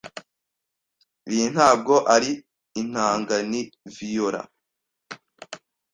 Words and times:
Iyi 1.31 1.45
ntabwo 1.53 1.93
ari 2.15 2.31
inanga. 2.81 3.35
Ni 3.49 3.61
viola. 3.95 4.41